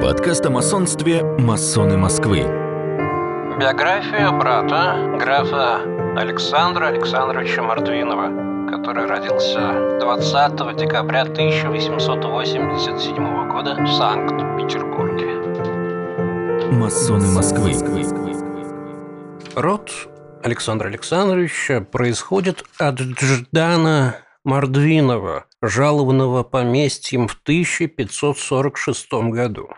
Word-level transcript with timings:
Подкаст 0.00 0.46
о 0.46 0.50
масонстве 0.50 1.22
«Масоны 1.22 1.98
Москвы». 1.98 2.38
Биография 3.60 4.30
брата, 4.30 4.96
графа 5.20 5.82
Александра 6.16 6.86
Александровича 6.86 7.62
Мордвинова, 7.62 8.70
который 8.70 9.04
родился 9.04 9.98
20 10.00 10.76
декабря 10.76 11.24
1887 11.24 13.50
года 13.50 13.74
в 13.74 13.86
Санкт-Петербурге. 13.86 15.26
Масоны 16.72 17.28
Москвы. 17.28 17.74
Род 19.54 19.92
Александра 20.42 20.88
Александровича 20.88 21.82
происходит 21.82 22.64
от 22.78 22.98
Дждана 23.00 24.16
Мордвинова, 24.44 25.44
жалованного 25.60 26.42
поместьем 26.42 27.28
в 27.28 27.38
1546 27.44 29.12
году. 29.30 29.68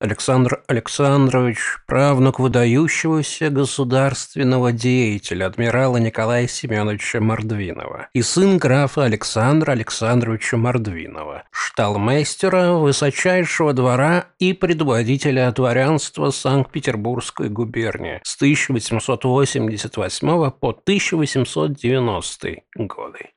Александр 0.00 0.62
Александрович– 0.68 1.58
правнук 1.88 2.38
выдающегося 2.38 3.50
государственного 3.50 4.70
деятеля 4.70 5.46
адмирала 5.46 5.96
Николая 5.96 6.46
Семеновича 6.46 7.20
Мордвинова 7.20 8.08
и 8.12 8.22
сын 8.22 8.58
графа 8.58 9.06
Александра 9.06 9.72
Александровича 9.72 10.56
Мордвинова, 10.56 11.42
шталмейстера 11.50 12.74
высочайшего 12.74 13.72
двора 13.72 14.26
и 14.38 14.52
предводителя 14.52 15.50
дворянства 15.50 16.30
Санкт-Петербургской 16.30 17.48
губернии 17.48 18.20
с 18.22 18.36
1888 18.36 20.52
по 20.52 20.70
1890 20.70 22.54
годы. 22.76 23.30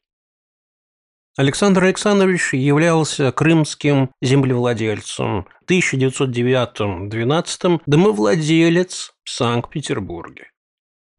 Александр 1.37 1.85
Александрович 1.85 2.53
являлся 2.53 3.31
крымским 3.31 4.11
землевладельцем. 4.21 5.47
В 5.65 5.71
1909-12 5.71 7.81
домовладелец 7.85 9.13
в 9.23 9.29
Санкт-Петербурге. 9.29 10.49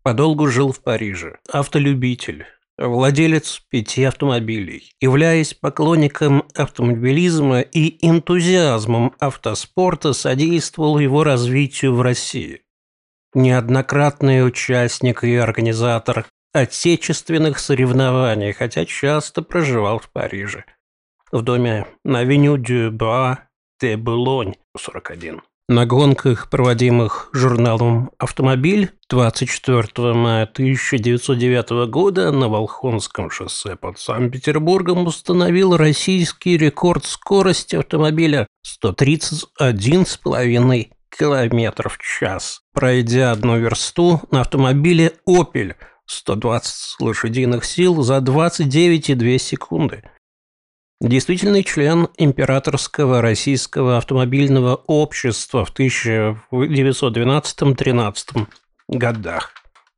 Подолгу 0.02 0.48
жил 0.48 0.72
в 0.72 0.82
Париже. 0.82 1.38
Автолюбитель. 1.50 2.44
Владелец 2.76 3.62
пяти 3.70 4.04
автомобилей. 4.04 4.92
Являясь 5.00 5.54
поклонником 5.54 6.44
автомобилизма 6.54 7.60
и 7.60 8.06
энтузиазмом 8.06 9.14
автоспорта, 9.18 10.12
содействовал 10.12 10.98
его 10.98 11.24
развитию 11.24 11.94
в 11.94 12.02
России. 12.02 12.60
Неоднократный 13.34 14.46
участник 14.46 15.24
и 15.24 15.36
организатор 15.36 16.26
отечественных 16.52 17.58
соревнований, 17.58 18.52
хотя 18.52 18.84
часто 18.84 19.42
проживал 19.42 19.98
в 19.98 20.08
Париже. 20.10 20.64
В 21.30 21.42
доме 21.42 21.86
на 22.04 22.24
Веню 22.24 22.58
Дюба 22.58 23.38
де 23.80 23.96
Булонь, 23.96 24.54
41. 24.76 25.40
На 25.68 25.86
гонках, 25.86 26.50
проводимых 26.50 27.30
журналом 27.32 28.10
«Автомобиль» 28.18 28.90
24 29.08 30.12
мая 30.12 30.44
1909 30.44 31.88
года 31.88 32.30
на 32.30 32.48
Волхонском 32.48 33.30
шоссе 33.30 33.76
под 33.76 33.98
Санкт-Петербургом 33.98 35.06
установил 35.06 35.74
российский 35.76 36.58
рекорд 36.58 37.06
скорости 37.06 37.76
автомобиля 37.76 38.46
131,5 38.84 40.90
км 41.08 41.88
в 41.88 41.98
час, 41.98 42.60
пройдя 42.74 43.30
одну 43.30 43.58
версту 43.58 44.20
на 44.30 44.42
автомобиле 44.42 45.14
«Опель» 45.26 45.76
120 46.06 47.00
лошадиных 47.00 47.64
сил 47.64 48.02
за 48.02 48.18
29,2 48.18 49.38
секунды. 49.38 50.02
Действительный 51.00 51.64
член 51.64 52.08
Императорского 52.16 53.22
российского 53.22 53.96
автомобильного 53.96 54.76
общества 54.86 55.64
в 55.64 55.74
1912-13 55.74 58.46
годах. 58.88 59.52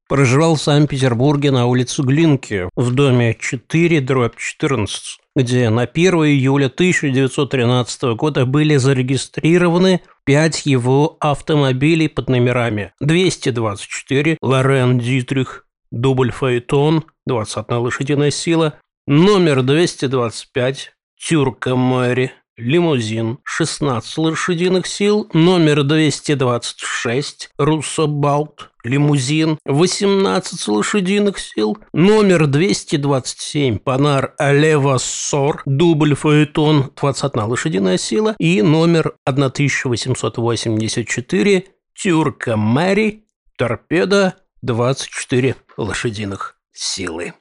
Проживал 0.08 0.56
в 0.56 0.62
Санкт-Петербурге 0.62 1.50
на 1.50 1.66
улице 1.66 2.02
Глинки 2.02 2.70
в 2.76 2.94
доме 2.94 3.36
4 3.38 4.00
дробь 4.00 4.36
14, 4.36 5.18
где 5.34 5.68
на 5.70 5.82
1 5.82 6.14
июля 6.14 6.66
1913 6.66 8.02
года 8.14 8.46
были 8.46 8.76
зарегистрированы 8.76 10.02
5 10.24 10.66
его 10.66 11.16
автомобилей 11.20 12.08
под 12.08 12.28
номерами 12.28 12.92
224 13.00 14.38
Лорен 14.40 14.98
Дитрих, 14.98 15.63
дубль 15.94 16.32
фаэтон, 16.32 17.04
21 17.26 17.78
лошадиная 17.78 18.30
сила, 18.30 18.74
номер 19.06 19.62
225, 19.62 20.92
Тюрка 21.16 21.76
Мэри, 21.76 22.32
лимузин, 22.56 23.38
16 23.44 24.18
лошадиных 24.18 24.86
сил, 24.86 25.28
номер 25.32 25.84
226, 25.84 27.50
Руссобаут, 27.58 28.70
лимузин, 28.82 29.58
18 29.64 30.68
лошадиных 30.68 31.38
сил, 31.38 31.78
номер 31.92 32.48
227, 32.48 33.78
Панар 33.78 34.34
Алевассор, 34.38 35.62
дубль 35.64 36.14
фаэтон, 36.14 36.90
21 37.00 37.44
лошадиная 37.44 37.98
сила 37.98 38.34
и 38.38 38.60
номер 38.62 39.14
1884, 39.24 41.64
Тюрка 41.96 42.56
Мэри, 42.56 43.24
торпеда, 43.56 44.34
24 44.64 45.56
лошадиных 45.76 46.58
силы. 46.72 47.34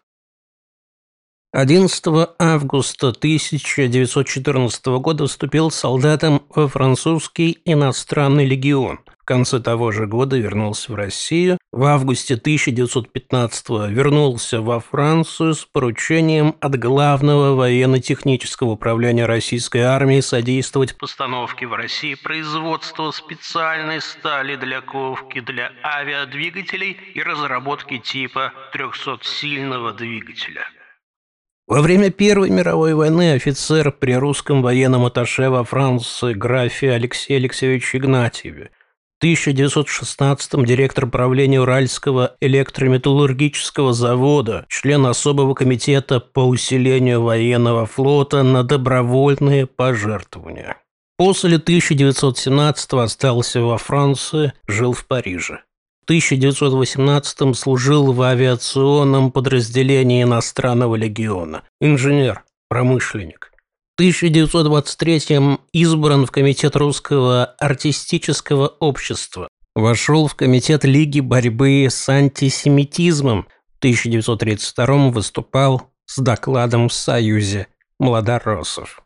11 1.54 2.06
августа 2.38 3.10
1914 3.10 4.86
года 5.00 5.28
вступил 5.28 5.72
солдатом 5.72 6.46
во 6.50 6.68
французский 6.68 7.62
иностранный 7.64 8.46
легион– 8.46 9.00
в 9.24 9.26
конце 9.26 9.62
того 9.62 9.94
же 9.94 10.06
года 10.06 10.38
вернулся 10.38 10.92
в 10.92 10.96
Россию. 10.96 11.58
В 11.72 11.86
августе 11.86 12.34
1915 12.34 13.70
вернулся 13.90 14.62
во 14.62 14.82
Францию 14.82 15.54
с 15.54 15.64
поручением 15.64 16.58
от 16.60 16.78
Главного 16.78 17.56
военно-технического 17.56 18.72
управления 18.72 19.26
российской 19.26 19.78
армии 19.78 20.20
содействовать 20.20 20.98
постановке 20.98 21.68
в 21.68 21.74
России 21.74 22.16
производства 22.16 23.12
специальной 23.12 24.02
стали 24.02 24.58
для 24.58 24.82
ковки 24.82 25.40
для 25.40 25.72
авиадвигателей 25.82 26.98
и 27.14 27.24
разработки 27.24 28.00
типа 28.00 28.52
300-сильного 28.76 29.96
двигателя. 29.96 30.66
Во 31.66 31.82
время 31.82 32.12
Первой 32.12 32.50
мировой 32.50 32.94
войны 32.94 33.36
офицер 33.36 33.94
при 33.94 34.18
русском 34.18 34.62
военном 34.62 35.06
атташе 35.06 35.50
во 35.50 35.64
Франции 35.64 36.34
графе 36.34 36.92
Алексей 36.92 37.38
Алексеевич 37.38 37.96
Игнатьеве 37.96 38.72
1916-м 39.24 40.66
директор 40.66 41.08
правления 41.08 41.62
Уральского 41.62 42.36
электрометаллургического 42.42 43.94
завода, 43.94 44.66
член 44.68 45.06
особого 45.06 45.54
комитета 45.54 46.20
по 46.20 46.42
усилению 46.42 47.22
военного 47.22 47.86
флота 47.86 48.44
на 48.44 48.64
добровольные 48.64 49.66
пожертвования. 49.66 50.76
После 51.16 51.56
1917 51.56 52.94
остался 52.96 53.62
во 53.62 53.78
Франции, 53.78 54.52
жил 54.68 54.92
в 54.92 55.06
Париже. 55.06 55.62
В 56.02 56.04
1918 56.04 57.56
служил 57.56 58.12
в 58.12 58.22
авиационном 58.22 59.32
подразделении 59.32 60.24
иностранного 60.24 60.96
легиона. 60.98 61.64
Инженер, 61.80 62.44
промышленник. 62.68 63.53
1923 63.96 65.60
избран 65.72 66.26
в 66.26 66.32
Комитет 66.32 66.76
Русского 66.76 67.46
артистического 67.60 68.68
общества. 68.68 69.48
Вошел 69.76 70.28
в 70.28 70.34
Комитет 70.34 70.84
Лиги 70.84 71.20
борьбы 71.20 71.86
с 71.88 72.10
антисемитизмом. 72.10 73.48
В 73.76 73.78
1932 73.78 75.12
выступал 75.12 75.92
с 76.08 76.18
докладом 76.18 76.90
в 76.90 76.94
Союзе 76.94 77.68
Младоросов. 78.00 79.04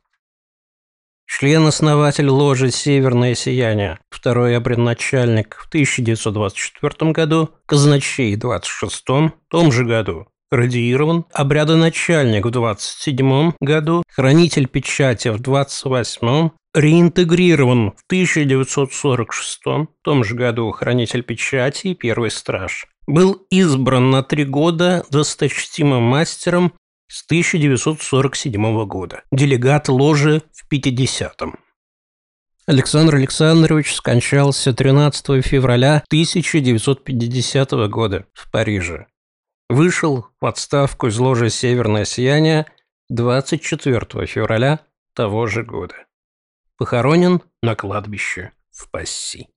Член-основатель 1.26 2.30
ложи 2.30 2.72
«Северное 2.72 3.36
сияние», 3.36 4.00
второй 4.10 4.56
обредначальник 4.56 5.56
в 5.56 5.68
1924 5.68 7.12
году, 7.12 7.50
казначей 7.66 8.38
в 8.38 8.40
26 8.40 9.04
том 9.50 9.72
же 9.74 9.84
году, 9.84 10.28
радиирован, 10.52 11.26
обрядоначальник 11.34 12.46
в 12.46 12.52
27 12.52 13.54
году, 13.60 14.04
хранитель 14.10 14.68
печати 14.68 15.30
в 15.30 15.40
28 15.40 16.50
реинтегрирован 16.74 17.92
в 17.92 18.04
1946 18.08 19.62
в 19.66 19.88
том 20.04 20.24
же 20.24 20.36
году 20.36 20.72
хранитель 20.72 21.24
печати 21.24 21.88
и 21.88 21.96
первый 21.96 22.32
страж. 22.32 22.88
Был 23.08 23.46
избран 23.50 24.12
на 24.12 24.22
три 24.22 24.46
года 24.46 25.06
досточтимым 25.10 26.04
мастером 26.04 26.74
с 27.08 27.24
1947 27.26 28.86
года. 28.86 29.24
Делегат 29.32 29.88
ложи 29.90 30.42
в 30.54 30.72
50-м. 30.72 31.58
Александр 32.68 33.16
Александрович 33.16 33.96
скончался 33.96 34.74
13 34.74 35.46
февраля 35.46 36.04
1950 36.10 37.72
года 37.90 38.26
в 38.34 38.52
Париже. 38.52 39.08
Вышел 39.70 40.28
в 40.40 40.46
отставку 40.46 41.08
из 41.08 41.18
ложи 41.18 41.50
«Северное 41.50 42.06
сияние» 42.06 42.66
24 43.10 44.26
февраля 44.26 44.80
того 45.14 45.48
же 45.48 45.64
года. 45.64 45.96
Похоронен 46.78 47.42
на 47.62 47.76
кладбище 47.76 48.54
в 48.72 48.90
Пасси. 48.90 49.50